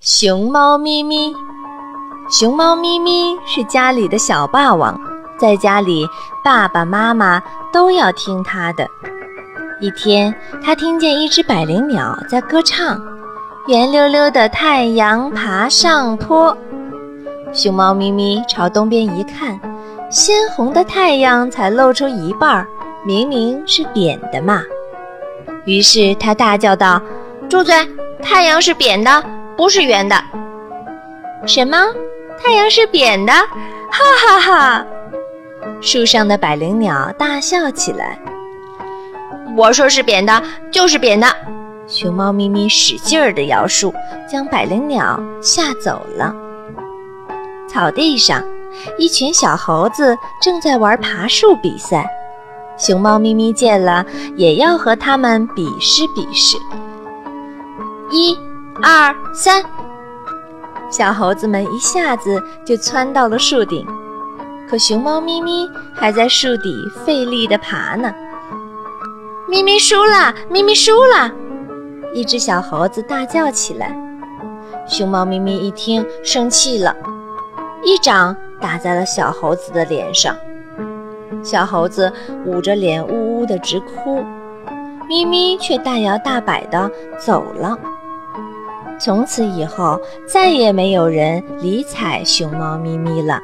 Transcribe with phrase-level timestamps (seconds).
[0.00, 1.34] 熊猫咪咪，
[2.30, 4.96] 熊猫咪咪是家里的小霸王，
[5.40, 6.06] 在家里
[6.44, 8.86] 爸爸妈妈都要听它的。
[9.80, 10.32] 一天，
[10.62, 12.96] 它听见一只百灵鸟在歌唱
[13.66, 16.56] ：“圆溜溜的太阳爬上坡。”
[17.52, 19.58] 熊猫咪咪朝东边一看，
[20.10, 22.68] 鲜红的太阳才露出一半儿，
[23.04, 24.62] 明明是扁的嘛。
[25.64, 27.02] 于是它大叫道
[27.50, 27.74] ：“住嘴！
[28.22, 29.10] 太阳是扁的。”
[29.58, 30.14] 不是圆的，
[31.44, 31.76] 什么？
[32.40, 33.32] 太阳是扁的？
[33.32, 34.86] 哈哈哈！
[35.80, 38.16] 树上的百灵鸟大笑起来。
[39.56, 41.26] 我说是扁的，就是扁的。
[41.88, 43.92] 熊猫咪咪使劲儿地摇树，
[44.30, 46.32] 将百灵鸟吓走了。
[47.66, 48.40] 草地上，
[48.96, 52.08] 一群小猴子正在玩爬树比赛。
[52.76, 54.06] 熊猫咪咪见了，
[54.36, 56.56] 也要和他们比试比试。
[58.12, 58.38] 一。
[58.80, 59.64] 二三，
[60.88, 63.84] 小猴子们一下子就窜到了树顶，
[64.70, 68.14] 可熊猫咪咪还在树底费力地爬呢。
[69.48, 71.30] 咪咪输了，咪咪输了！
[72.14, 73.96] 一只小猴子大叫起来。
[74.86, 76.94] 熊猫咪咪一听，生气了，
[77.82, 80.36] 一掌打在了小猴子的脸上。
[81.42, 82.12] 小猴子
[82.44, 84.24] 捂着脸，呜呜地直哭。
[85.08, 87.76] 咪咪却大摇大摆地走了。
[88.98, 93.40] 从此以后，再也没有人理睬熊猫咪咪了。